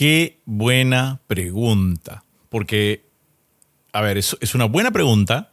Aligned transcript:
Qué 0.00 0.40
buena 0.46 1.20
pregunta. 1.26 2.24
Porque, 2.48 3.04
a 3.92 4.00
ver, 4.00 4.16
es, 4.16 4.54
una 4.54 4.64
buena 4.64 4.92
pregunta, 4.92 5.52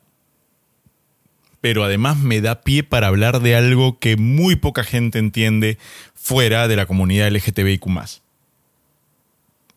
pero 1.60 1.84
además 1.84 2.16
me 2.16 2.40
da 2.40 2.62
pie 2.62 2.84
para 2.84 3.08
hablar 3.08 3.42
de 3.42 3.58
algo 3.58 4.00
que 4.00 4.16
muy 4.16 4.56
poca 4.56 4.86
gente 4.86 5.20
entiende 5.20 5.78
fuera 6.14 6.70
de 6.70 6.78
la 6.78 6.86
comunidad 6.86 7.30
LGTBIQ. 7.30 7.88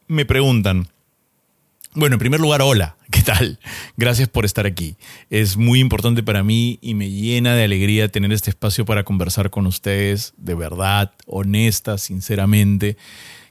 Me 0.07 0.25
preguntan, 0.25 0.87
bueno, 1.95 2.15
en 2.15 2.21
primer 2.21 2.39
lugar, 2.39 2.63
hola, 2.63 2.97
¿qué 3.11 3.23
tal? 3.23 3.59
Gracias 3.97 4.29
por 4.29 4.45
estar 4.45 4.67
aquí. 4.67 4.95
Es 5.31 5.57
muy 5.57 5.81
importante 5.81 6.23
para 6.23 6.45
mí 6.45 6.79
y 6.81 6.95
me 6.95 7.11
llena 7.11 7.57
de 7.57 7.65
alegría 7.65 8.07
tener 8.07 8.33
este 8.33 8.51
espacio 8.51 8.85
para 8.85 9.03
conversar 9.03 9.51
con 9.51 9.67
ustedes 9.67 10.33
de 10.37 10.55
verdad, 10.55 11.11
honesta, 11.27 11.99
sinceramente, 11.99 12.97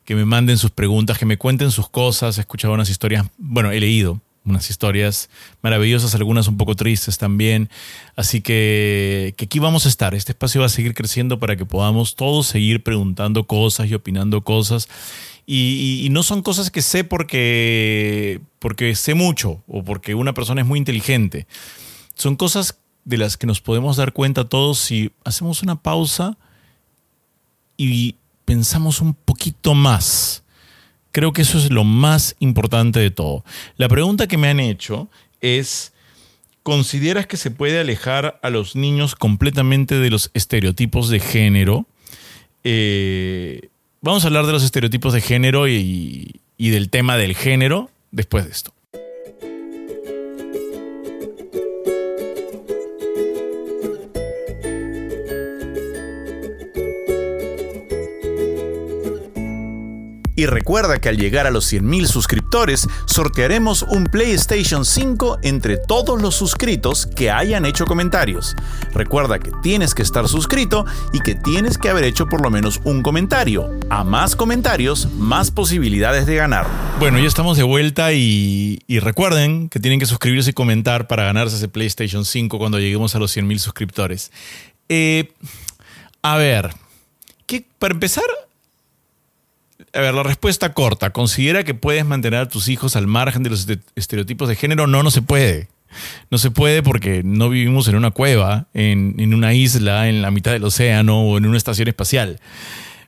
que 0.10 0.16
me 0.16 0.26
manden 0.26 0.58
sus 0.58 0.72
preguntas, 0.72 1.20
que 1.20 1.28
me 1.28 1.38
cuenten 1.38 1.70
sus 1.70 1.88
cosas. 1.88 2.40
He 2.40 2.42
escuchado 2.42 2.74
unas 2.74 2.90
historias, 2.90 3.28
bueno, 3.38 3.70
he 3.70 3.80
leído 3.80 4.20
unas 4.44 4.68
historias 4.72 5.30
maravillosas, 5.62 6.16
algunas 6.16 6.48
un 6.48 6.58
poco 6.58 6.76
tristes 6.76 7.20
también. 7.20 7.70
Así 8.16 8.42
que, 8.42 9.36
que, 9.38 9.46
aquí 9.46 9.60
vamos 9.60 9.86
a 9.86 9.90
estar. 9.90 10.16
Este 10.16 10.32
espacio 10.32 10.62
va 10.62 10.66
a 10.66 10.70
seguir 10.70 10.96
creciendo 10.96 11.38
para 11.38 11.56
que 11.58 11.64
podamos 11.64 12.16
todos 12.16 12.48
seguir 12.48 12.82
preguntando 12.82 13.46
cosas 13.46 13.88
y 13.88 13.94
opinando 13.94 14.44
cosas 14.44 14.90
y, 15.46 16.08
no 16.10 16.24
son 16.24 16.42
cosas 16.42 16.72
que 16.72 16.82
sé 16.82 17.04
porque, 17.04 18.42
porque 18.58 18.96
sé 18.96 19.14
mucho 19.14 19.62
o 19.68 19.84
porque 19.84 20.16
una 20.16 20.34
persona 20.34 20.62
es 20.62 20.68
muy 20.68 20.80
inteligente. 20.80 21.46
Son 22.16 22.36
cosas 22.36 22.80
de 23.06 23.18
las 23.18 23.38
que 23.38 23.46
nos 23.46 23.62
podemos 23.62 23.96
dar 23.96 24.14
cuenta 24.14 24.50
todos 24.50 24.80
si 24.80 25.12
hacemos 25.24 25.62
una 25.62 25.76
pausa 25.76 26.36
y 27.78 28.16
pensamos 28.50 29.00
un 29.00 29.14
poquito 29.14 29.76
más. 29.76 30.42
Creo 31.12 31.34
que 31.34 31.44
eso 31.44 31.60
es 31.60 31.70
lo 31.70 31.84
más 31.84 32.36
importante 32.40 33.00
de 33.00 33.12
todo. 33.12 33.46
La 33.78 33.88
pregunta 33.88 34.26
que 34.26 34.40
me 34.40 34.48
han 34.48 34.60
hecho 34.60 35.08
es, 35.40 35.94
¿consideras 36.64 37.28
que 37.28 37.38
se 37.38 37.52
puede 37.52 37.80
alejar 37.80 38.40
a 38.42 38.50
los 38.50 38.76
niños 38.76 39.14
completamente 39.14 40.00
de 40.00 40.10
los 40.10 40.32
estereotipos 40.34 41.10
de 41.10 41.20
género? 41.20 41.86
Eh, 42.64 43.70
Vamos 44.02 44.24
a 44.24 44.28
hablar 44.28 44.48
de 44.48 44.54
los 44.54 44.64
estereotipos 44.64 45.14
de 45.14 45.22
género 45.22 45.68
y, 45.68 46.42
y 46.58 46.70
del 46.70 46.90
tema 46.90 47.18
del 47.18 47.36
género 47.36 47.92
después 48.10 48.46
de 48.46 48.52
esto. 48.52 48.74
Y 60.40 60.46
recuerda 60.46 61.02
que 61.02 61.10
al 61.10 61.18
llegar 61.18 61.48
a 61.48 61.52
los 61.52 61.70
100.000 61.70 62.06
suscriptores, 62.06 62.88
sortearemos 63.08 63.84
un 63.84 64.06
PlayStation 64.06 64.86
5 64.86 65.40
entre 65.44 65.76
todos 65.76 66.22
los 66.22 66.34
suscritos 66.34 67.08
que 67.08 67.30
hayan 67.30 67.66
hecho 67.66 67.84
comentarios. 67.84 68.56
Recuerda 68.94 69.40
que 69.40 69.52
tienes 69.62 69.94
que 69.94 70.02
estar 70.02 70.30
suscrito 70.30 70.86
y 71.12 71.20
que 71.20 71.36
tienes 71.36 71.78
que 71.78 71.90
haber 71.90 72.06
hecho 72.06 72.28
por 72.28 72.42
lo 72.42 72.50
menos 72.50 72.80
un 72.86 73.04
comentario. 73.04 73.70
A 73.90 74.06
más 74.06 74.38
comentarios, 74.38 75.12
más 75.12 75.52
posibilidades 75.52 76.26
de 76.26 76.36
ganar. 76.36 76.68
Bueno, 77.02 77.20
ya 77.20 77.28
estamos 77.28 77.58
de 77.58 77.64
vuelta 77.64 78.14
y, 78.14 78.80
recuerden 78.88 79.68
que 79.68 79.82
tienen 79.82 80.00
que 80.00 80.06
suscribirse 80.06 80.52
y 80.52 80.54
comentar 80.54 81.08
para 81.08 81.26
ganarse 81.26 81.58
ese 81.58 81.68
PlayStation 81.68 82.24
5 82.24 82.58
cuando 82.58 82.80
lleguemos 82.80 83.14
a 83.14 83.20
los 83.20 83.36
100.000 83.36 83.58
suscriptores. 83.60 84.32
Eh, 84.88 85.34
a 86.22 86.38
ver, 86.38 86.70
¿qué, 87.46 87.66
para 87.78 87.94
empezar, 87.94 88.24
a 89.94 90.00
ver, 90.00 90.14
la 90.14 90.24
respuesta 90.24 90.74
corta. 90.74 91.12
¿Considera 91.12 91.64
que 91.64 91.74
puedes 91.74 92.06
mantener 92.06 92.40
a 92.40 92.50
tus 92.50 92.68
hijos 92.68 92.96
al 92.96 93.08
margen 93.08 93.44
de 93.44 93.50
los 93.50 93.68
estereotipos 93.96 94.48
de 94.50 94.56
género? 94.56 94.88
No, 94.88 95.04
no 95.04 95.12
se 95.12 95.22
puede. 95.22 95.68
No 96.30 96.38
se 96.38 96.52
puede 96.52 96.84
porque 96.84 97.24
no 97.24 97.50
vivimos 97.50 97.88
en 97.88 97.96
una 97.96 98.12
cueva, 98.12 98.68
en, 98.74 99.16
en 99.18 99.34
una 99.34 99.54
isla, 99.54 100.08
en 100.08 100.22
la 100.22 100.30
mitad 100.30 100.52
del 100.52 100.64
océano 100.64 101.22
o 101.22 101.38
en 101.38 101.46
una 101.46 101.58
estación 101.58 101.88
espacial 101.88 102.40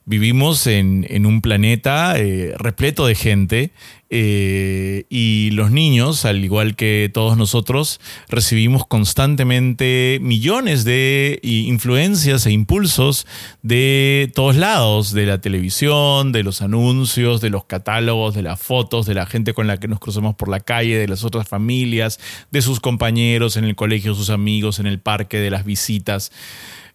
vivimos 0.05 0.67
en, 0.67 1.25
un 1.25 1.41
planeta 1.41 2.17
eh, 2.17 2.53
repleto 2.57 3.05
de 3.05 3.15
gente 3.15 3.71
eh, 4.13 5.05
y 5.09 5.51
los 5.51 5.71
niños, 5.71 6.25
al 6.25 6.43
igual 6.43 6.75
que 6.75 7.09
todos 7.13 7.37
nosotros, 7.37 8.01
recibimos 8.27 8.85
constantemente 8.85 10.19
millones 10.21 10.83
de 10.83 11.39
influencias 11.43 12.45
e 12.45 12.51
impulsos 12.51 13.25
de 13.61 14.29
todos 14.35 14.57
lados, 14.57 15.13
de 15.13 15.25
la 15.27 15.39
televisión, 15.39 16.33
de 16.33 16.43
los 16.43 16.61
anuncios, 16.61 17.39
de 17.39 17.51
los 17.51 17.63
catálogos, 17.63 18.33
de 18.33 18.41
las 18.41 18.59
fotos, 18.59 19.05
de 19.05 19.13
la 19.13 19.25
gente 19.25 19.53
con 19.53 19.67
la 19.67 19.77
que 19.77 19.87
nos 19.87 19.99
cruzamos 19.99 20.35
por 20.35 20.49
la 20.49 20.59
calle, 20.59 20.97
de 20.97 21.07
las 21.07 21.23
otras 21.23 21.47
familias, 21.47 22.19
de 22.51 22.61
sus 22.61 22.81
compañeros 22.81 23.55
en 23.55 23.63
el 23.63 23.75
colegio, 23.75 24.13
sus 24.13 24.29
amigos, 24.29 24.79
en 24.79 24.87
el 24.87 24.99
parque, 24.99 25.37
de 25.37 25.51
las 25.51 25.63
visitas. 25.63 26.33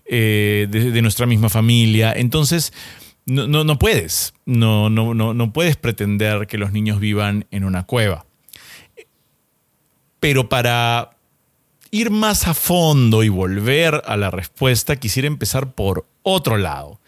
Eh, 0.08 0.68
de, 0.70 1.02
nuestra 1.02 1.26
misma 1.26 1.48
familia. 1.48 2.12
Entonces, 2.14 2.72
no, 3.24 3.46
no, 3.46 3.78
puedes, 3.78 4.34
no, 4.44 4.88
no, 4.88 5.14
no, 5.14 5.34
no 5.34 5.52
puedes 5.52 5.76
pretender 5.76 6.46
que 6.46 6.58
los 6.58 6.70
niños 6.70 7.00
vivan 7.00 7.46
en 7.50 7.64
una 7.64 7.84
cueva. 7.84 8.24
Pero 10.20 10.48
para 10.48 11.16
ir 11.90 12.10
más 12.10 12.46
a 12.46 12.54
fondo 12.54 13.24
y 13.24 13.28
volver 13.28 14.02
a 14.06 14.16
la 14.16 14.30
respuesta, 14.30 14.94
quisiera 14.94 15.26
empezar 15.26 15.72
por 15.72 16.06
otro 16.22 16.56
lado, 16.56 17.00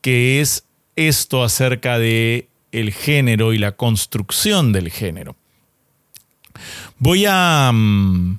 que 0.00 0.40
es 0.40 0.64
esto 0.94 1.42
acerca 1.42 1.98
de 1.98 2.48
el 2.70 2.92
género 2.92 3.52
y 3.52 3.58
la 3.58 3.72
construcción 3.72 4.72
del 4.72 4.90
género. 4.90 5.36
Voy 6.98 7.24
a 7.26 7.72
mm, 7.72 8.38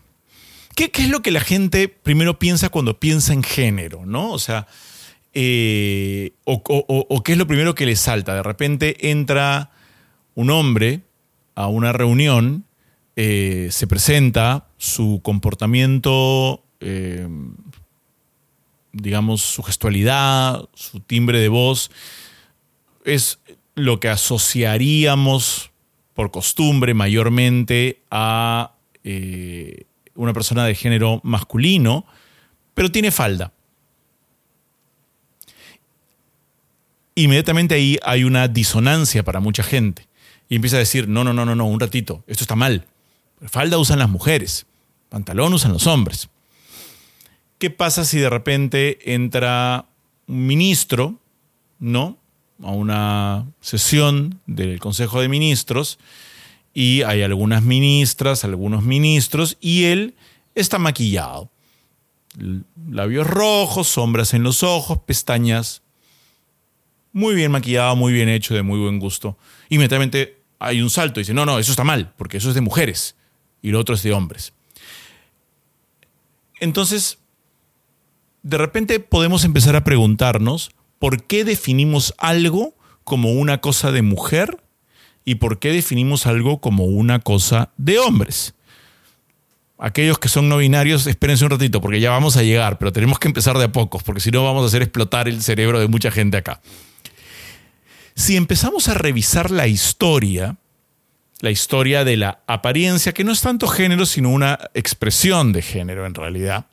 ¿Qué, 0.76 0.92
es 0.94 1.10
lo 1.10 1.22
que 1.22 1.32
la 1.32 1.40
gente 1.40 1.88
primero 1.88 2.38
piensa 2.38 2.68
cuando 2.70 3.00
piensa 3.00 3.32
en 3.32 3.44
género? 3.44 4.06
¿no? 4.06 4.32
O 4.32 4.40
sea, 4.40 4.68
eh, 5.34 6.34
o, 6.44 7.24
qué 7.24 7.32
es 7.32 7.38
lo 7.38 7.48
primero 7.48 7.76
que 7.76 7.86
le 7.86 7.96
salta. 7.96 8.36
De 8.36 8.44
repente 8.44 9.10
entra 9.10 9.72
un 10.34 10.50
hombre 10.50 11.02
a 11.56 11.68
una 11.68 11.94
reunión, 11.94 12.66
eh, 13.16 13.70
se 13.72 13.88
presenta, 13.88 14.68
su 14.78 15.22
comportamiento, 15.24 16.62
eh, 16.82 17.26
digamos, 18.92 19.42
su 19.42 19.64
gestualidad, 19.64 20.68
su 20.74 21.00
timbre 21.00 21.40
de 21.40 21.48
voz, 21.48 21.90
es 23.06 23.40
lo 23.76 24.02
que 24.02 24.10
asociaríamos 24.10 25.72
por 26.14 26.32
costumbre 26.32 26.94
mayormente 26.94 28.02
a 28.12 28.74
una 30.16 30.34
persona 30.34 30.66
de 30.66 30.76
género 30.76 31.22
masculino, 31.24 32.06
pero 32.74 32.92
tiene 32.92 33.12
falda. 33.12 33.52
Inmediatamente 37.16 37.76
ahí 37.76 37.98
hay 38.04 38.24
una 38.24 38.48
disonancia 38.48 39.24
para 39.24 39.40
mucha 39.40 39.64
gente. 39.64 40.08
Y 40.50 40.56
empieza 40.56 40.76
a 40.78 40.80
decir, 40.80 41.08
no, 41.08 41.24
no, 41.24 41.34
no, 41.34 41.46
no, 41.46 41.56
no, 41.56 41.66
un 41.66 41.80
ratito, 41.80 42.24
esto 42.28 42.44
está 42.44 42.56
mal. 42.56 42.86
Falda 43.48 43.78
usan 43.78 44.00
las 44.00 44.10
mujeres, 44.10 44.66
pantalón 45.10 45.54
usan 45.54 45.74
los 45.74 45.88
hombres. 45.88 46.30
¿Qué 47.58 47.70
pasa 47.70 48.06
si 48.06 48.20
de 48.20 48.30
repente 48.30 49.14
entra 49.14 49.86
un 50.28 50.46
ministro, 50.46 51.20
¿no? 51.80 52.18
A 52.62 52.72
una 52.72 53.48
sesión 53.62 54.40
del 54.46 54.80
Consejo 54.80 55.22
de 55.22 55.30
Ministros 55.30 56.00
y 56.78 57.04
hay 57.04 57.24
algunas 57.24 57.64
ministras, 57.64 58.44
algunos 58.44 58.84
ministros, 58.84 59.58
y 59.62 59.86
él 59.86 60.14
está 60.56 60.78
maquillado. 60.78 61.50
Labios 62.92 63.26
rojos, 63.26 63.88
sombras 63.88 64.34
en 64.34 64.44
los 64.44 64.62
ojos, 64.62 65.00
pestañas. 65.06 65.82
Muy 67.14 67.34
bien 67.34 67.52
maquillado, 67.52 67.96
muy 67.96 68.12
bien 68.12 68.28
hecho, 68.28 68.54
de 68.54 68.62
muy 68.62 68.78
buen 68.78 69.00
gusto. 69.00 69.38
Inmediatamente 69.70 70.38
hay 70.60 70.82
un 70.82 70.90
salto 70.90 71.22
y 71.22 71.24
dice, 71.24 71.34
no, 71.34 71.46
no, 71.46 71.60
eso 71.60 71.72
está 71.72 71.86
mal, 71.86 72.14
porque 72.18 72.38
eso 72.38 72.50
es 72.50 72.56
de 72.56 72.62
mujeres 72.62 73.16
y 73.62 73.70
lo 73.70 73.80
otro 73.80 73.96
es 73.96 74.04
de 74.04 74.12
hombres. 74.12 74.52
Entonces, 76.60 77.20
de 78.44 78.58
repente 78.58 79.00
podemos 79.00 79.46
empezar 79.46 79.78
a 79.78 79.86
preguntarnos 79.86 80.72
por 81.00 81.24
qué 81.24 81.46
definimos 81.46 82.14
algo 82.18 82.76
como 83.06 83.32
una 83.32 83.62
cosa 83.62 83.94
de 83.94 84.02
mujer 84.02 84.60
y 85.26 85.36
por 85.36 85.60
qué 85.60 85.72
definimos 85.72 86.28
algo 86.28 86.62
como 86.62 86.86
una 86.86 87.20
cosa 87.20 87.72
de 87.78 87.98
hombres. 87.98 88.54
Aquellos 89.78 90.20
que 90.20 90.30
son 90.30 90.48
no 90.48 90.58
binarios, 90.58 91.06
espérense 91.08 91.44
un 91.44 91.52
ratito 91.52 91.82
porque 91.82 92.00
ya 92.00 92.12
vamos 92.12 92.38
a 92.38 92.44
llegar, 92.44 92.78
pero 92.78 92.94
tenemos 92.94 93.20
que 93.20 93.28
empezar 93.28 93.58
de 93.58 93.66
a 93.66 93.72
pocos 93.72 94.04
porque 94.04 94.22
si 94.22 94.32
no 94.32 94.46
vamos 94.46 94.64
a 94.64 94.68
hacer 94.68 94.84
explotar 94.84 95.28
el 95.28 95.42
cerebro 95.42 95.80
de 95.80 95.88
mucha 95.88 96.12
gente 96.12 96.38
acá. 96.38 96.62
Si 98.14 98.38
empezamos 98.38 98.88
a 98.88 98.94
revisar 98.94 99.52
la 99.52 99.68
historia, 99.68 100.56
la 101.42 101.52
historia 101.52 102.06
de 102.06 102.16
la 102.16 102.40
apariencia, 102.48 103.12
que 103.12 103.26
no 103.26 103.34
es 103.34 103.42
tanto 103.42 103.68
género, 103.68 104.06
sino 104.06 104.30
una 104.30 104.58
expresión 104.74 105.52
de 105.52 105.62
género 105.62 106.06
en 106.06 106.14
realidad, 106.14 106.68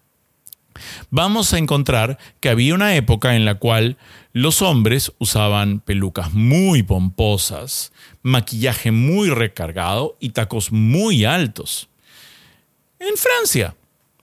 vamos 1.10 1.52
a 1.52 1.58
encontrar 1.58 2.18
que 2.40 2.48
había 2.48 2.74
una 2.74 2.94
época 2.96 3.36
en 3.36 3.44
la 3.44 3.56
cual 3.56 3.96
los 4.32 4.62
hombres 4.62 5.12
usaban 5.18 5.80
pelucas 5.80 6.32
muy 6.32 6.82
pomposas, 6.82 7.92
maquillaje 8.22 8.90
muy 8.90 9.30
recargado 9.30 10.16
y 10.20 10.30
tacos 10.30 10.72
muy 10.72 11.24
altos. 11.24 11.88
En 12.98 13.16
Francia, 13.16 13.74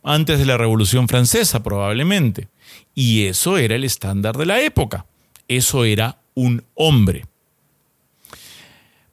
antes 0.03 0.39
de 0.39 0.45
la 0.45 0.57
Revolución 0.57 1.07
Francesa 1.07 1.61
probablemente. 1.63 2.47
Y 2.95 3.25
eso 3.25 3.57
era 3.57 3.75
el 3.75 3.83
estándar 3.83 4.37
de 4.37 4.45
la 4.45 4.61
época. 4.61 5.05
Eso 5.47 5.85
era 5.85 6.19
un 6.33 6.63
hombre. 6.75 7.25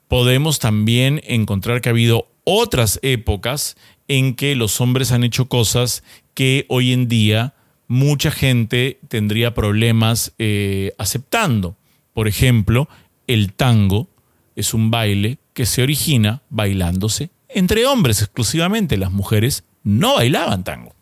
Podemos 0.09 0.59
también 0.59 1.21
encontrar 1.25 1.81
que 1.81 1.89
ha 1.89 1.93
habido 1.93 2.29
otras 2.45 3.01
épocas 3.03 3.77
en 4.09 4.35
que 4.35 4.55
los 4.55 4.81
hombres 4.81 5.11
han 5.11 5.25
hecho 5.25 5.49
cosas 5.49 6.05
que 6.37 6.67
hoy 6.69 6.93
en 6.93 7.09
día 7.09 7.55
mucha 7.89 8.31
gente 8.31 9.01
tendría 9.09 9.55
problemas 9.55 10.35
eh, 10.39 10.93
aceptando. 10.99 11.77
Por 12.13 12.29
ejemplo, 12.29 12.91
el 13.27 13.55
tango 13.55 14.09
es 14.55 14.75
un 14.75 14.91
baile 14.91 15.39
que 15.55 15.65
se 15.65 15.83
origina 15.83 16.43
bailándose 16.51 17.31
entre 17.49 17.87
hombres 17.87 18.21
exclusivamente. 18.21 18.99
Las 18.99 19.13
mujeres 19.13 19.65
no 19.83 20.17
bailaban 20.17 20.63
tango. 20.63 20.95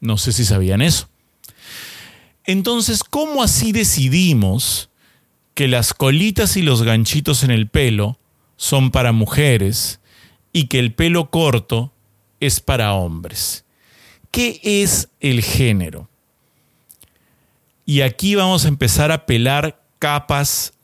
No 0.00 0.16
sé 0.16 0.32
si 0.32 0.46
sabían 0.46 0.80
eso. 0.80 1.10
Entonces, 2.46 3.04
¿cómo 3.04 3.42
así 3.42 3.72
decidimos 3.72 4.88
que 5.52 5.68
las 5.68 5.92
colitas 5.92 6.56
y 6.56 6.62
los 6.62 6.82
ganchitos 6.82 7.44
en 7.44 7.50
el 7.50 7.68
pelo 7.68 8.18
son 8.56 8.90
para 8.90 9.12
mujeres 9.12 10.00
y 10.54 10.68
que 10.68 10.78
el 10.78 10.94
pelo 10.94 11.28
corto 11.30 11.92
es 12.40 12.60
para 12.60 12.94
hombres? 12.94 13.63
¿Qué 14.34 14.60
es 14.64 15.10
el 15.20 15.44
género? 15.44 16.08
Y 17.86 18.00
aquí 18.00 18.34
vamos 18.34 18.64
a 18.64 18.68
empezar 18.68 19.12
a 19.12 19.26
pelar 19.26 19.80
capas 20.00 20.74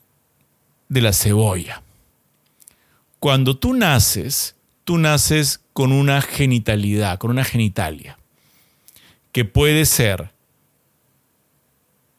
de 0.87 1.01
la 1.01 1.11
cebolla. 1.11 1.83
Cuando 3.19 3.57
tú 3.57 3.73
naces, 3.73 4.55
tú 4.85 4.97
naces 4.97 5.59
con 5.73 5.91
una 5.91 6.21
genitalidad, 6.21 7.19
con 7.19 7.29
una 7.29 7.43
genitalia, 7.43 8.17
que 9.33 9.43
puede 9.43 9.83
ser 9.85 10.31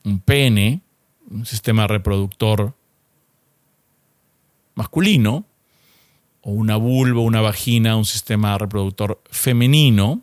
un 0.04 0.20
pene, 0.20 0.82
un 1.30 1.46
sistema 1.46 1.86
reproductor 1.86 2.74
masculino, 4.74 5.46
o 6.42 6.50
una 6.50 6.76
vulva, 6.76 7.22
una 7.22 7.40
vagina, 7.40 7.96
un 7.96 8.04
sistema 8.04 8.58
reproductor 8.58 9.18
femenino, 9.30 10.20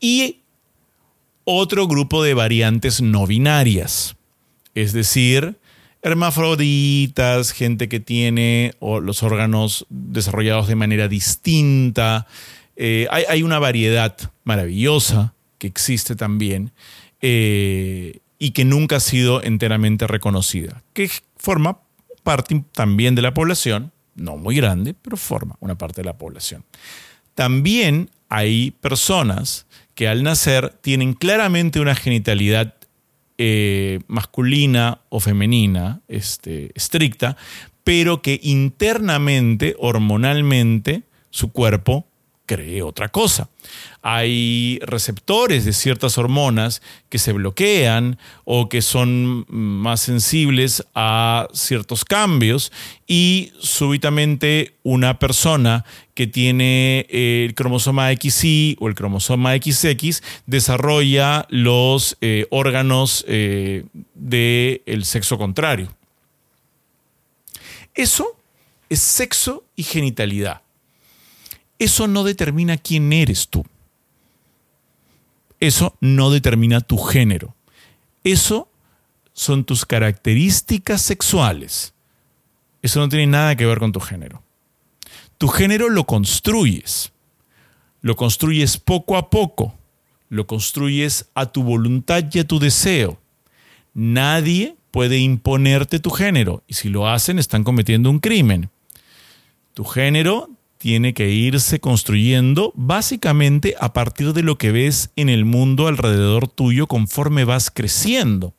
y 0.00 0.40
otro 1.44 1.86
grupo 1.86 2.22
de 2.22 2.34
variantes 2.34 3.00
no 3.00 3.26
binarias, 3.26 4.16
es 4.74 4.92
decir, 4.92 5.58
hermafroditas, 6.02 7.52
gente 7.52 7.88
que 7.88 8.00
tiene 8.00 8.74
los 8.80 9.22
órganos 9.22 9.86
desarrollados 9.88 10.68
de 10.68 10.76
manera 10.76 11.08
distinta. 11.08 12.26
Eh, 12.76 13.08
hay, 13.10 13.42
una 13.42 13.58
variedad 13.58 14.16
maravillosa 14.44 15.34
que 15.58 15.66
existe 15.66 16.14
también 16.14 16.72
eh, 17.22 18.20
y 18.38 18.50
que 18.50 18.64
nunca 18.64 18.96
ha 18.96 19.00
sido 19.00 19.42
enteramente 19.42 20.06
reconocida, 20.06 20.82
que 20.92 21.10
forma 21.36 21.80
parte 22.22 22.64
también 22.72 23.14
de 23.14 23.22
la 23.22 23.34
población, 23.34 23.92
no 24.14 24.36
muy 24.36 24.56
grande, 24.56 24.94
pero 24.94 25.16
forma 25.16 25.56
una 25.60 25.76
parte 25.78 26.02
de 26.02 26.06
la 26.06 26.18
población. 26.18 26.64
También 27.34 28.10
hay 28.28 28.72
personas 28.72 29.66
que 29.94 30.08
al 30.08 30.22
nacer 30.22 30.70
tienen 30.80 31.14
claramente 31.14 31.80
una 31.80 31.94
genitalidad 31.94 32.74
eh, 33.38 34.00
masculina 34.06 35.00
o 35.08 35.20
femenina 35.20 36.00
este, 36.08 36.70
estricta, 36.74 37.36
pero 37.84 38.22
que 38.22 38.40
internamente, 38.42 39.74
hormonalmente, 39.78 41.02
su 41.30 41.52
cuerpo 41.52 42.06
cree 42.46 42.82
otra 42.82 43.08
cosa. 43.08 43.48
Hay 44.02 44.78
receptores 44.82 45.64
de 45.64 45.72
ciertas 45.72 46.16
hormonas 46.16 46.80
que 47.08 47.18
se 47.18 47.32
bloquean 47.32 48.18
o 48.44 48.68
que 48.68 48.80
son 48.80 49.44
más 49.48 50.00
sensibles 50.00 50.86
a 50.94 51.48
ciertos 51.52 52.04
cambios 52.04 52.72
y 53.06 53.52
súbitamente 53.58 54.74
una 54.84 55.18
persona 55.18 55.84
que 56.14 56.26
tiene 56.26 57.06
el 57.10 57.54
cromosoma 57.54 58.10
XY 58.12 58.76
o 58.80 58.88
el 58.88 58.94
cromosoma 58.94 59.54
XX 59.56 60.22
desarrolla 60.46 61.46
los 61.50 62.16
eh, 62.20 62.46
órganos 62.50 63.24
eh, 63.28 63.84
del 64.14 65.04
sexo 65.04 65.36
contrario. 65.36 65.92
Eso 67.94 68.36
es 68.88 69.00
sexo 69.00 69.64
y 69.74 69.82
genitalidad 69.82 70.65
eso 71.78 72.08
no 72.08 72.24
determina 72.24 72.76
quién 72.76 73.12
eres 73.12 73.48
tú. 73.48 73.64
Eso 75.60 75.96
no 76.00 76.30
determina 76.30 76.80
tu 76.80 76.98
género. 76.98 77.54
Eso 78.24 78.68
son 79.32 79.64
tus 79.64 79.84
características 79.84 81.02
sexuales. 81.02 81.94
Eso 82.82 83.00
no 83.00 83.08
tiene 83.08 83.26
nada 83.26 83.56
que 83.56 83.66
ver 83.66 83.78
con 83.78 83.92
tu 83.92 84.00
género. 84.00 84.42
Tu 85.38 85.48
género 85.48 85.88
lo 85.88 86.04
construyes. 86.04 87.12
Lo 88.00 88.16
construyes 88.16 88.78
poco 88.78 89.16
a 89.16 89.30
poco. 89.30 89.74
Lo 90.28 90.46
construyes 90.46 91.28
a 91.34 91.46
tu 91.46 91.62
voluntad 91.62 92.24
y 92.32 92.38
a 92.38 92.46
tu 92.46 92.58
deseo. 92.58 93.18
Nadie 93.94 94.76
puede 94.90 95.18
imponerte 95.18 96.00
tu 96.00 96.10
género 96.10 96.62
y 96.66 96.74
si 96.74 96.88
lo 96.88 97.08
hacen 97.08 97.38
están 97.38 97.64
cometiendo 97.64 98.10
un 98.10 98.18
crimen. 98.18 98.70
Tu 99.74 99.84
género 99.84 100.50
tiene 100.78 101.14
que 101.14 101.30
irse 101.30 101.80
construyendo 101.80 102.72
básicamente 102.74 103.74
a 103.80 103.92
partir 103.92 104.32
de 104.32 104.42
lo 104.42 104.58
que 104.58 104.72
ves 104.72 105.10
en 105.16 105.28
el 105.28 105.44
mundo 105.44 105.86
alrededor 105.86 106.48
tuyo 106.48 106.86
conforme 106.86 107.44
vas 107.44 107.70
creciendo. 107.70 108.54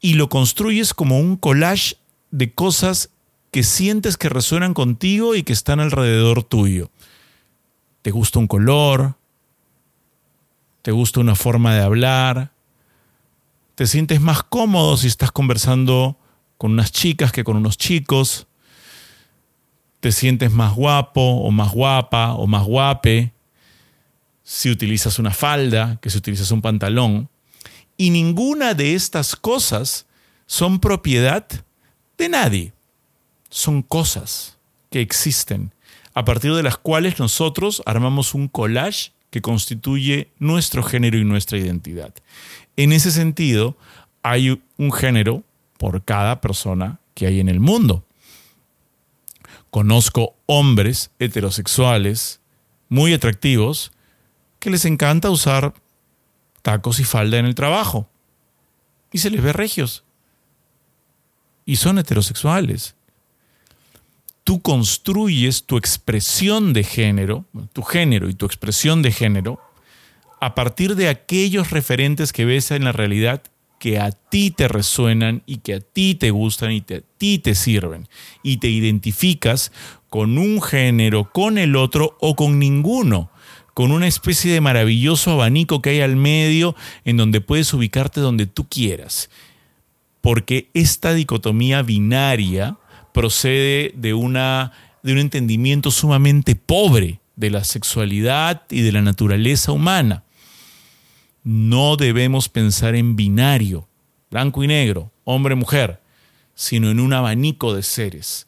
Y 0.00 0.14
lo 0.14 0.28
construyes 0.28 0.94
como 0.94 1.18
un 1.18 1.36
collage 1.36 1.96
de 2.30 2.52
cosas 2.52 3.10
que 3.52 3.62
sientes 3.62 4.16
que 4.16 4.28
resuenan 4.28 4.74
contigo 4.74 5.34
y 5.34 5.42
que 5.42 5.52
están 5.52 5.78
alrededor 5.78 6.42
tuyo. 6.42 6.90
¿Te 8.00 8.10
gusta 8.10 8.38
un 8.38 8.48
color? 8.48 9.16
¿Te 10.82 10.90
gusta 10.90 11.20
una 11.20 11.36
forma 11.36 11.74
de 11.74 11.82
hablar? 11.82 12.52
¿Te 13.76 13.86
sientes 13.86 14.20
más 14.20 14.42
cómodo 14.42 14.96
si 14.96 15.06
estás 15.06 15.30
conversando 15.30 16.18
con 16.58 16.72
unas 16.72 16.90
chicas 16.90 17.30
que 17.30 17.44
con 17.44 17.56
unos 17.56 17.78
chicos? 17.78 18.48
Te 20.02 20.10
sientes 20.10 20.50
más 20.50 20.74
guapo 20.74 21.20
o 21.20 21.52
más 21.52 21.70
guapa 21.70 22.32
o 22.32 22.48
más 22.48 22.64
guape 22.64 23.32
si 24.42 24.68
utilizas 24.68 25.20
una 25.20 25.30
falda 25.30 26.00
que 26.02 26.10
si 26.10 26.18
utilizas 26.18 26.50
un 26.50 26.60
pantalón. 26.60 27.28
Y 27.96 28.10
ninguna 28.10 28.74
de 28.74 28.96
estas 28.96 29.36
cosas 29.36 30.06
son 30.46 30.80
propiedad 30.80 31.46
de 32.18 32.28
nadie. 32.28 32.72
Son 33.48 33.80
cosas 33.80 34.58
que 34.90 35.00
existen, 35.00 35.72
a 36.14 36.24
partir 36.24 36.52
de 36.52 36.64
las 36.64 36.78
cuales 36.78 37.20
nosotros 37.20 37.80
armamos 37.86 38.34
un 38.34 38.48
collage 38.48 39.12
que 39.30 39.40
constituye 39.40 40.32
nuestro 40.40 40.82
género 40.82 41.16
y 41.16 41.24
nuestra 41.24 41.58
identidad. 41.58 42.12
En 42.76 42.90
ese 42.92 43.12
sentido, 43.12 43.76
hay 44.24 44.60
un 44.78 44.90
género 44.90 45.44
por 45.78 46.02
cada 46.02 46.40
persona 46.40 46.98
que 47.14 47.28
hay 47.28 47.38
en 47.38 47.48
el 47.48 47.60
mundo. 47.60 48.04
Conozco 49.72 50.36
hombres 50.44 51.12
heterosexuales 51.18 52.40
muy 52.90 53.14
atractivos 53.14 53.90
que 54.58 54.68
les 54.68 54.84
encanta 54.84 55.30
usar 55.30 55.72
tacos 56.60 57.00
y 57.00 57.04
falda 57.04 57.38
en 57.38 57.46
el 57.46 57.54
trabajo. 57.54 58.06
Y 59.12 59.18
se 59.20 59.30
les 59.30 59.42
ve 59.42 59.54
regios. 59.54 60.04
Y 61.64 61.76
son 61.76 61.98
heterosexuales. 61.98 62.96
Tú 64.44 64.60
construyes 64.60 65.64
tu 65.64 65.78
expresión 65.78 66.74
de 66.74 66.84
género, 66.84 67.46
tu 67.72 67.82
género 67.82 68.28
y 68.28 68.34
tu 68.34 68.44
expresión 68.44 69.00
de 69.00 69.10
género, 69.10 69.58
a 70.38 70.54
partir 70.54 70.96
de 70.96 71.08
aquellos 71.08 71.70
referentes 71.70 72.34
que 72.34 72.44
ves 72.44 72.72
en 72.72 72.84
la 72.84 72.92
realidad 72.92 73.42
que 73.82 73.98
a 73.98 74.12
ti 74.12 74.52
te 74.52 74.68
resuenan 74.68 75.42
y 75.44 75.56
que 75.56 75.74
a 75.74 75.80
ti 75.80 76.14
te 76.14 76.30
gustan 76.30 76.70
y 76.70 76.82
que 76.82 76.94
a 76.94 77.00
ti 77.18 77.40
te 77.40 77.56
sirven. 77.56 78.08
Y 78.44 78.58
te 78.58 78.68
identificas 78.68 79.72
con 80.08 80.38
un 80.38 80.62
género, 80.62 81.32
con 81.32 81.58
el 81.58 81.74
otro 81.74 82.16
o 82.20 82.36
con 82.36 82.60
ninguno 82.60 83.32
con 83.74 83.90
una 83.90 84.06
especie 84.06 84.52
de 84.52 84.60
maravilloso 84.60 85.32
abanico 85.32 85.82
que 85.82 85.90
hay 85.90 86.00
al 86.00 86.14
medio 86.14 86.76
en 87.04 87.16
donde 87.16 87.40
puedes 87.40 87.74
ubicarte 87.74 88.20
donde 88.20 88.46
tú 88.46 88.68
quieras. 88.68 89.30
Porque 90.20 90.70
esta 90.74 91.12
dicotomía 91.12 91.82
binaria 91.82 92.76
procede 93.12 93.94
de, 93.96 94.14
una, 94.14 94.72
de 95.02 95.14
un 95.14 95.18
entendimiento 95.18 95.90
sumamente 95.90 96.54
pobre 96.54 97.18
de 97.34 97.50
la 97.50 97.64
sexualidad 97.64 98.62
y 98.70 98.82
de 98.82 98.92
la 98.92 99.02
naturaleza 99.02 99.72
humana. 99.72 100.22
No 101.44 101.96
debemos 101.96 102.48
pensar 102.48 102.94
en 102.94 103.16
binario, 103.16 103.88
blanco 104.30 104.62
y 104.62 104.66
negro, 104.66 105.10
hombre-mujer, 105.24 106.00
sino 106.54 106.90
en 106.90 107.00
un 107.00 107.12
abanico 107.12 107.74
de 107.74 107.82
seres 107.82 108.46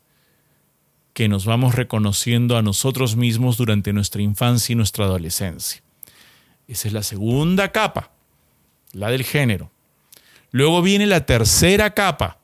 que 1.13 1.29
nos 1.29 1.47
vamos 1.47 1.75
reconociendo 1.77 2.57
a 2.57 2.63
nosotros 2.63 3.17
mismos 3.17 3.57
durante 3.57 3.93
nuestra 3.93 4.21
infancia 4.21 4.73
y 4.73 4.77
nuestra 4.77 5.05
adolescencia. 5.05 5.81
Esa 6.67 6.89
es 6.89 6.95
la 6.95 7.03
segunda 7.03 7.71
capa, 7.71 8.11
la 8.93 9.11
del 9.11 9.25
género. 9.25 9.71
Luego 10.51 10.83
viene 10.83 11.07
la 11.07 11.25
tercera 11.25 11.95
capa. 11.95 12.39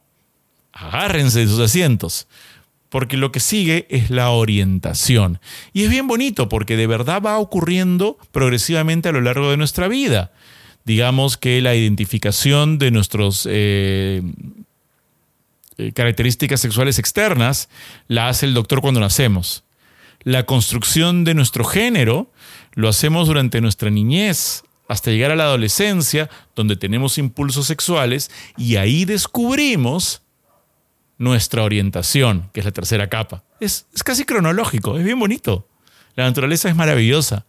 Agárrense 0.73 1.41
de 1.41 1.47
sus 1.49 1.59
asientos, 1.59 2.29
porque 2.91 3.17
lo 3.17 3.33
que 3.33 3.41
sigue 3.41 3.87
es 3.89 4.11
la 4.11 4.31
orientación. 4.31 5.41
Y 5.73 5.85
es 5.85 5.91
bien 5.91 6.07
bonito 6.07 6.49
porque 6.49 6.77
de 6.77 6.87
verdad 6.87 7.23
va 7.23 7.39
ocurriendo 7.39 8.19
progresivamente 8.33 9.09
a 9.09 9.13
lo 9.13 9.21
largo 9.21 9.51
de 9.51 9.57
nuestra 9.57 9.89
vida. 9.89 10.33
Digamos 10.85 11.37
que 11.37 11.61
la 11.63 11.75
identificación 11.75 12.79
de 12.79 12.91
nuestros 12.91 13.47
eh, 13.51 14.23
eh, 15.79 15.93
características 15.93 16.61
sexuales 16.61 16.99
externas 16.99 17.69
la 18.09 18.29
hace 18.29 18.47
el 18.47 18.55
doctor 18.55 18.81
cuando 18.81 19.01
nacemos. 19.01 19.63
La 20.23 20.45
construcción 20.45 21.25
de 21.25 21.35
nuestro 21.35 21.65
género 21.65 22.31
lo 22.75 22.89
hacemos 22.89 23.29
durante 23.29 23.61
nuestra 23.61 23.91
niñez 23.91 24.65
hasta 24.89 25.13
llegar 25.13 25.31
a 25.31 25.37
la 25.37 25.45
adolescencia, 25.45 26.29
donde 26.57 26.75
tenemos 26.75 27.19
impulsos 27.19 27.69
sexuales 27.69 28.31
y 28.57 28.77
ahí 28.77 29.05
descubrimos 29.05 30.23
nuestra 31.21 31.63
orientación, 31.65 32.49
que 32.55 32.61
es 32.61 32.67
la 32.67 32.73
tercera 32.73 33.11
capa. 33.11 33.45
Es, 33.61 33.87
es 33.95 34.03
casi 34.03 34.25
cronológico, 34.25 34.97
es 34.97 35.05
bien 35.05 35.21
bonito. 35.21 35.69
La 36.17 36.25
naturaleza 36.25 36.71
es 36.71 36.75
maravillosa. 36.75 37.45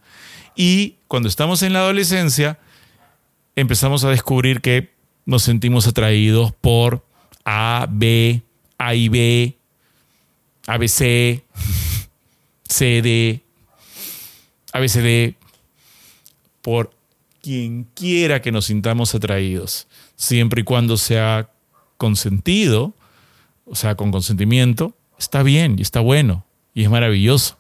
Y 0.58 0.98
cuando 1.08 1.30
estamos 1.30 1.64
en 1.64 1.72
la 1.72 1.80
adolescencia, 1.80 2.60
empezamos 3.56 4.04
a 4.04 4.10
descubrir 4.10 4.60
que 4.60 4.94
nos 5.26 5.44
sentimos 5.44 5.88
atraídos 5.88 6.52
por 6.60 7.06
a, 7.46 7.88
B, 7.90 8.44
A 8.78 8.94
y 8.94 9.08
B, 9.08 9.58
ABC, 10.68 11.42
CD, 12.68 13.42
ABCD, 14.74 15.36
por 16.62 16.92
quien 17.42 17.88
quiera 17.94 18.42
que 18.42 18.52
nos 18.52 18.66
sintamos 18.66 19.16
atraídos, 19.16 19.88
siempre 20.18 20.62
y 20.62 20.64
cuando 20.66 20.98
sea 20.98 21.50
consentido, 21.96 22.94
o 23.72 23.76
sea, 23.76 23.96
con 23.96 24.12
consentimiento, 24.12 24.94
está 25.18 25.44
bien 25.44 25.78
y 25.80 25.82
está 25.82 26.02
bueno 26.02 26.46
y 26.74 26.84
es 26.84 26.90
maravilloso. 26.90 27.58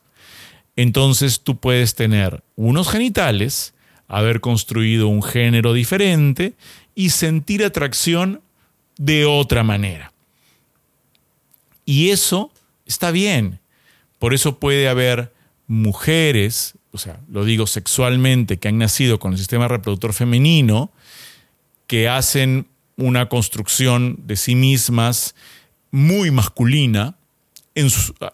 Entonces 0.75 1.39
tú 1.39 1.58
puedes 1.58 1.96
tener 1.96 2.44
unos 2.58 2.89
genitales, 2.89 3.74
haber 4.10 4.41
construido 4.41 5.08
un 5.08 5.24
género 5.24 5.72
diferente 5.74 6.53
y 6.96 7.12
sentir 7.12 7.63
atracción 7.63 8.41
de 8.98 9.25
otra 9.25 9.63
manera. 9.63 10.12
Y 11.86 12.10
eso 12.10 12.51
está 12.86 13.12
bien. 13.12 13.60
Por 14.20 14.34
eso 14.34 14.60
puede 14.60 14.89
haber 14.89 15.32
mujeres, 15.68 16.74
o 16.91 16.98
sea, 16.98 17.22
lo 17.32 17.46
digo 17.46 17.68
sexualmente, 17.68 18.58
que 18.58 18.68
han 18.68 18.77
nacido 18.77 19.18
con 19.18 19.32
el 19.32 19.38
sistema 19.38 19.70
reproductor 19.70 20.12
femenino, 20.12 20.91
que 21.88 22.10
hacen 22.10 22.68
una 22.98 23.30
construcción 23.30 24.20
de 24.25 24.36
sí 24.36 24.56
mismas 24.56 25.36
muy 25.91 26.31
masculina, 26.31 27.17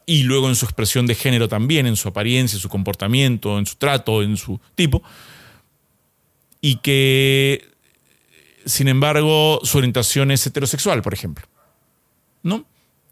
y 0.05 0.23
luego 0.23 0.49
en 0.49 0.55
su 0.55 0.65
expresión 0.65 1.05
de 1.05 1.15
género 1.15 1.47
también, 1.47 1.85
en 1.85 1.95
su 1.95 2.07
apariencia, 2.07 2.57
en 2.57 2.61
su 2.61 2.69
comportamiento, 2.69 3.59
en 3.59 3.65
su 3.65 3.75
trato, 3.75 4.23
en 4.23 4.37
su 4.37 4.59
tipo, 4.75 5.03
y 6.59 6.77
que 6.77 7.77
sin 8.67 8.89
embargo, 8.89 9.61
su 9.63 9.77
orientación 9.77 10.31
es 10.31 10.45
heterosexual, 10.45 11.01
por 11.01 11.13
ejemplo. 11.13 11.47
¿No? 12.43 12.65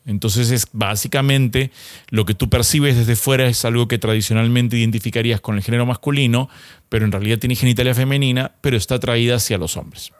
Entonces 0.06 0.52
es 0.52 0.68
básicamente 0.72 1.72
lo 2.10 2.26
que 2.26 2.36
tú 2.36 2.48
percibes 2.50 2.96
desde 2.96 3.16
fuera 3.16 3.48
es 3.48 3.66
algo 3.66 3.88
que 3.88 3.98
tradicionalmente 3.98 4.78
identificarías 4.78 5.42
con 5.42 5.56
el 5.56 5.64
género 5.64 5.86
masculino, 5.88 6.48
pero 6.90 7.06
en 7.06 7.12
realidad 7.12 7.40
tiene 7.40 7.56
genitalia 7.56 7.96
femenina, 7.96 8.54
pero 8.62 8.78
está 8.78 8.96
atraída 8.96 9.38
hacia 9.38 9.58
los 9.58 9.78
hombres. 9.78 10.12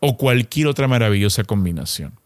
O 0.00 0.16
cualquier 0.16 0.66
otra 0.68 0.88
maravillosa 0.88 1.44
combinación. 1.44 2.18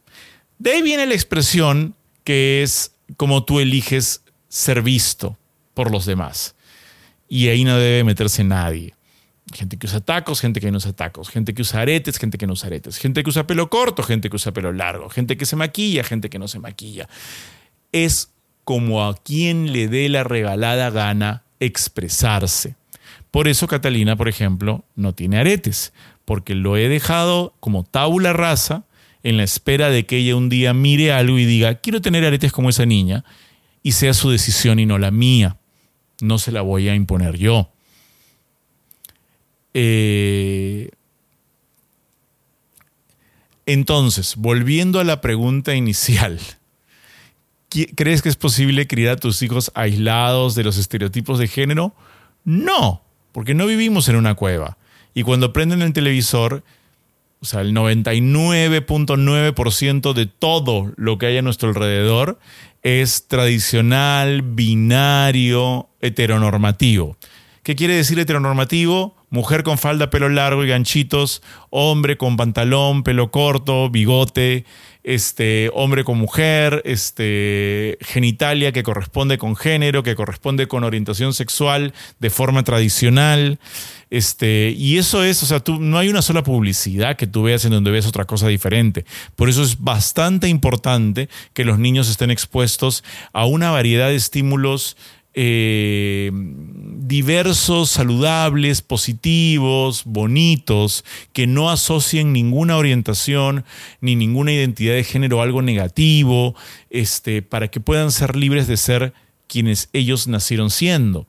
De 0.59 0.73
ahí 0.73 0.83
viene 0.83 1.07
la 1.07 1.15
expresión 1.15 1.95
que 2.25 2.63
es 2.63 2.93
como 3.17 3.45
tú 3.45 3.61
eliges 3.61 4.23
ser 4.49 4.83
visto 4.83 5.39
por 5.75 5.91
los 5.91 6.07
demás. 6.07 6.55
Y 7.29 7.49
ahí 7.49 7.65
no 7.65 7.77
debe 7.77 8.05
meterse 8.05 8.45
nadie. 8.45 8.95
Gente 9.53 9.77
que 9.79 9.87
usa 9.87 10.01
tacos, 10.01 10.41
gente 10.41 10.61
que 10.61 10.71
no 10.71 10.79
usa 10.79 10.93
tacos, 10.93 11.29
gente 11.29 11.55
que 11.55 11.63
usa 11.63 11.81
aretes, 11.81 12.19
gente 12.19 12.39
que 12.39 12.47
no 12.47 12.53
usa 12.53 12.69
aretes, 12.69 12.99
gente 12.99 13.23
que 13.23 13.31
usa 13.31 13.47
pelo 13.47 13.69
corto, 13.71 14.03
gente 14.03 14.31
que 14.31 14.37
usa 14.37 14.53
pelo 14.53 14.73
largo, 14.73 15.09
gente 15.09 15.37
que 15.37 15.47
se 15.47 15.57
maquilla, 15.57 16.05
gente 16.05 16.31
que 16.31 16.39
no 16.39 16.49
se 16.49 16.59
maquilla. 16.59 17.09
Es 17.91 18.31
como 18.65 19.05
a 19.05 19.17
quien 19.17 19.73
le 19.73 19.89
dé 19.89 20.09
la 20.09 20.25
regalada 20.25 20.91
gana 20.91 21.45
expresarse. 21.59 22.77
Por 23.33 23.49
eso 23.49 23.67
Catalina, 23.67 24.15
por 24.15 24.29
ejemplo, 24.29 24.85
no 24.95 25.15
tiene 25.15 25.39
aretes, 25.39 25.95
porque 26.27 26.55
lo 26.55 26.77
he 26.77 26.89
dejado 26.89 27.55
como 27.61 27.83
tabula 27.83 28.35
rasa 28.35 28.85
en 29.23 29.39
la 29.39 29.43
espera 29.43 29.89
de 29.89 30.05
que 30.05 30.19
ella 30.19 30.37
un 30.37 30.51
día 30.51 30.75
mire 30.75 31.13
algo 31.13 31.39
y 31.39 31.47
diga, 31.47 31.77
quiero 31.77 32.03
tener 32.03 32.27
aretes 32.27 32.53
como 32.53 32.69
esa 32.69 32.85
niña, 32.85 33.25
y 33.83 33.93
sea 33.93 34.13
su 34.13 34.31
decisión 34.31 34.79
y 34.79 34.87
no 34.87 34.99
la 34.99 35.11
mía. 35.11 35.57
No 36.21 36.39
se 36.39 36.53
la 36.53 36.61
voy 36.61 36.91
a 36.91 36.95
imponer 36.95 37.39
yo. 37.39 37.73
Eh, 39.73 40.91
entonces, 43.65 44.37
volviendo 44.37 45.01
a 45.01 45.05
la 45.05 45.23
pregunta 45.23 45.75
inicial, 45.75 46.39
¿crees 47.97 48.21
que 48.21 48.29
es 48.29 48.37
posible 48.37 48.87
criar 48.87 49.15
a 49.15 49.21
tus 49.21 49.41
hijos 49.41 49.73
aislados 49.75 50.55
de 50.55 50.65
los 50.65 50.77
estereotipos 50.77 51.39
de 51.39 51.49
género? 51.49 51.95
No, 52.45 53.03
porque 53.33 53.55
no 53.55 53.67
vivimos 53.67 54.09
en 54.09 54.17
una 54.17 54.35
cueva. 54.35 54.79
Y 55.15 55.25
cuando 55.25 55.53
prenden 55.53 55.83
el 55.83 55.93
televisor, 55.93 56.63
o 57.41 57.45
sea, 57.45 57.61
el 57.61 57.75
99.9% 57.75 60.13
de 60.13 60.27
todo 60.27 60.93
lo 60.97 61.19
que 61.19 61.27
hay 61.27 61.37
a 61.39 61.43
nuestro 61.43 61.69
alrededor 61.69 62.39
es 62.83 63.27
tradicional, 63.27 64.43
binario, 64.43 65.89
heteronormativo. 66.01 67.17
¿Qué 67.63 67.77
quiere 67.77 67.95
decir 67.95 68.19
heteronormativo? 68.19 69.15
mujer 69.33 69.63
con 69.63 69.79
falda, 69.79 70.11
pelo 70.11 70.29
largo 70.29 70.63
y 70.63 70.69
ganchitos, 70.69 71.43
hombre 71.71 72.19
con 72.19 72.37
pantalón, 72.37 73.03
pelo 73.03 73.31
corto, 73.31 73.89
bigote, 73.89 74.67
este, 75.05 75.71
hombre 75.75 76.05
con 76.05 76.19
mujer, 76.19 76.83
este, 76.85 77.99
genitalia 78.01 78.73
que 78.73 78.83
corresponde 78.83 79.39
con 79.39 79.57
género, 79.57 80.03
que 80.03 80.15
corresponde 80.15 80.69
con 80.69 80.85
orientación 80.85 81.35
sexual 81.35 81.93
de 82.21 82.31
forma 82.31 82.63
tradicional. 82.63 83.59
Este, 84.11 84.75
y 84.77 84.99
eso 84.99 85.25
es, 85.25 85.43
o 85.43 85.47
sea, 85.47 85.61
tú, 85.61 85.81
no 85.81 85.99
hay 85.99 86.09
una 86.09 86.23
sola 86.23 86.43
publicidad 86.43 87.17
que 87.17 87.27
tú 87.27 87.43
veas 87.43 87.65
en 87.65 87.73
donde 87.73 87.91
ves 87.91 88.07
otra 88.07 88.27
cosa 88.27 88.47
diferente. 88.49 89.05
Por 89.37 89.49
eso 89.49 89.63
es 89.63 89.81
bastante 89.81 90.49
importante 90.49 91.29
que 91.55 91.65
los 91.65 91.79
niños 91.79 92.09
estén 92.09 92.31
expuestos 92.31 93.03
a 93.33 93.47
una 93.47 93.71
variedad 93.71 94.09
de 94.09 94.17
estímulos 94.17 94.97
eh, 95.35 96.31
diversos, 96.33 97.91
saludables, 97.91 98.83
positivos, 98.83 100.03
bonitos, 100.05 101.05
que 101.33 101.47
no 101.47 101.71
asocien 101.71 102.33
ninguna 102.33 102.77
orientación 102.77 103.65
ni 104.01 104.17
ninguna 104.17 104.53
identidad 104.53 104.95
de 104.95 105.05
género 105.05 105.41
a 105.41 105.45
algo 105.45 105.63
negativo, 105.63 106.55
este, 106.91 107.43
para 107.43 107.69
que 107.69 107.81
puedan 107.81 108.13
ser 108.13 108.37
libres 108.37 108.67
de 108.67 108.77
ser 108.77 109.15
quienes 109.47 109.89
ellos 109.93 110.27
nacieron 110.29 110.71
siendo. 110.71 111.27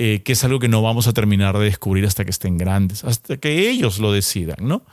Eh, 0.00 0.22
que 0.22 0.32
es 0.32 0.44
algo 0.44 0.60
que 0.60 0.68
no 0.68 0.80
vamos 0.80 1.08
a 1.08 1.12
terminar 1.12 1.58
de 1.58 1.64
descubrir 1.64 2.06
hasta 2.06 2.24
que 2.24 2.30
estén 2.30 2.56
grandes, 2.56 3.02
hasta 3.02 3.36
que 3.36 3.68
ellos 3.68 3.98
lo 3.98 4.12
decidan, 4.12 4.58
¿no? 4.60 4.84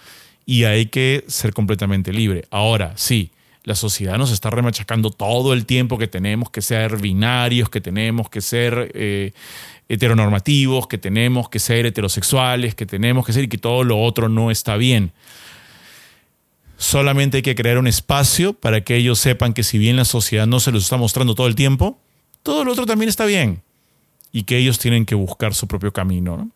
Y 0.48 0.63
hay 0.63 0.88
que 0.88 1.24
ser 1.27 1.54
completamente 1.54 2.12
libre. 2.12 2.46
Ahora, 2.50 2.94
sí, 2.96 3.30
la 3.65 3.74
sociedad 3.74 4.17
nos 4.17 4.31
está 4.31 4.51
remachacando 4.51 5.10
todo 5.10 5.51
el 5.51 5.65
tiempo 5.65 5.98
que 5.98 6.07
tenemos 6.07 6.51
que 6.51 6.62
ser 6.62 7.01
binarios, 7.01 7.67
que 7.67 7.81
tenemos 7.81 8.29
que 8.29 8.39
ser 8.39 8.91
eh, 8.93 9.34
heteronormativos, 9.89 10.88
que 10.88 11.00
tenemos 11.00 11.50
que 11.50 11.57
ser 11.57 11.88
heterosexuales, 11.88 12.75
que 12.75 12.86
tenemos 12.86 13.25
que 13.25 13.34
ser 13.34 13.43
y 13.43 13.48
que 13.48 13.57
todo 13.57 13.84
lo 13.84 14.01
otro 14.01 14.29
no 14.29 14.51
está 14.51 14.77
bien. 14.77 15.12
Solamente 16.77 17.38
hay 17.38 17.43
que 17.43 17.55
crear 17.55 17.79
un 17.79 17.88
espacio 17.88 18.53
para 18.53 18.81
que 18.81 18.98
ellos 18.98 19.17
sepan 19.17 19.53
que 19.53 19.63
si 19.63 19.79
bien 19.79 19.95
la 19.95 20.05
sociedad 20.05 20.45
no 20.45 20.60
se 20.60 20.72
los 20.72 20.84
está 20.84 20.98
mostrando 20.98 21.34
todo 21.34 21.48
el 21.48 21.55
tiempo, 21.55 21.98
todo 22.43 22.63
lo 22.63 22.72
otro 22.72 22.86
también 22.86 23.10
está 23.10 23.25
bien. 23.25 23.63
Y 24.31 24.43
que 24.43 24.57
ellos 24.57 24.77
tienen 24.77 25.07
que 25.07 25.15
buscar 25.15 25.55
su 25.55 25.67
propio 25.67 25.91
camino. 25.91 26.51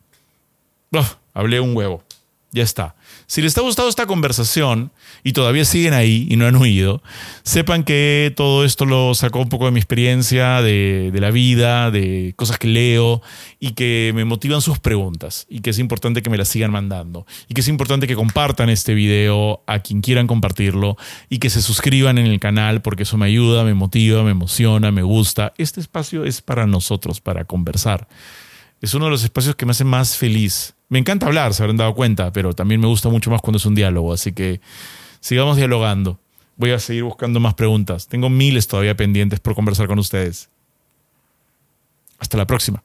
hablé 1.33 1.59
un 1.59 1.75
huevo. 1.75 2.03
Ya 2.51 2.63
está. 2.63 2.95
Si 3.27 3.43
les 3.43 3.55
ha 3.59 3.61
gustado 3.61 3.89
esta 3.89 4.07
conversación 4.07 4.91
y 5.23 5.33
todavía 5.33 5.65
siguen 5.65 5.93
ahí 5.93 6.25
y 6.31 6.35
no 6.35 6.47
han 6.47 6.55
huido, 6.55 7.03
sepan 7.43 7.83
que 7.83 8.33
todo 8.35 8.65
esto 8.65 8.85
lo 8.85 9.13
sacó 9.13 9.39
un 9.39 9.49
poco 9.49 9.65
de 9.65 9.71
mi 9.71 9.79
experiencia, 9.79 10.63
de, 10.63 11.11
de, 11.13 11.21
la 11.21 11.29
vida, 11.29 11.91
de 11.91 12.33
cosas 12.35 12.57
que 12.57 12.67
leo 12.67 13.21
y 13.59 13.73
que 13.73 14.13
me 14.15 14.25
motivan 14.25 14.61
sus 14.61 14.79
preguntas 14.79 15.45
y 15.47 15.59
que 15.59 15.69
es 15.69 15.77
importante 15.77 16.23
que 16.23 16.31
me 16.31 16.39
las 16.39 16.49
sigan 16.49 16.71
mandando 16.71 17.27
y 17.47 17.53
que 17.53 17.61
es 17.61 17.67
importante 17.67 18.07
que 18.07 18.15
compartan 18.15 18.69
este 18.69 18.95
video 18.95 19.63
a 19.67 19.79
quien 19.79 20.01
quieran 20.01 20.25
compartirlo 20.25 20.97
y 21.29 21.37
que 21.37 21.51
se 21.51 21.61
suscriban 21.61 22.17
en 22.17 22.25
el 22.25 22.39
canal 22.39 22.81
porque 22.81 23.03
eso 23.03 23.15
me 23.17 23.27
ayuda, 23.27 23.63
me 23.63 23.75
motiva, 23.75 24.23
me 24.23 24.31
emociona, 24.31 24.91
me 24.91 25.03
gusta. 25.03 25.53
Este 25.59 25.81
espacio 25.81 26.25
es 26.25 26.41
para 26.41 26.65
nosotros, 26.65 27.21
para 27.21 27.45
conversar. 27.45 28.07
Es 28.81 28.93
uno 28.93 29.05
de 29.05 29.11
los 29.11 29.23
espacios 29.23 29.55
que 29.55 29.65
me 29.65 29.71
hace 29.71 29.83
más 29.83 30.17
feliz 30.17 30.75
me 30.89 30.97
encanta 30.97 31.27
hablar, 31.27 31.53
se 31.53 31.61
habrán 31.61 31.77
dado 31.77 31.93
cuenta, 31.93 32.31
pero 32.31 32.53
también 32.53 32.81
me 32.81 32.87
gusta 32.87 33.09
mucho 33.09 33.29
más 33.29 33.41
cuando 33.41 33.57
es 33.57 33.65
un 33.65 33.75
diálogo, 33.75 34.11
así 34.11 34.33
que 34.33 34.59
sigamos 35.19 35.55
dialogando. 35.55 36.19
Voy 36.57 36.71
a 36.71 36.79
seguir 36.79 37.03
buscando 37.03 37.39
más 37.39 37.53
preguntas. 37.53 38.07
Tengo 38.07 38.29
miles 38.29 38.67
todavía 38.67 38.97
pendientes 38.97 39.39
por 39.39 39.55
conversar 39.55 39.87
con 39.87 39.99
ustedes. 39.99 40.49
Hasta 42.17 42.37
la 42.37 42.45
próxima. 42.45 42.83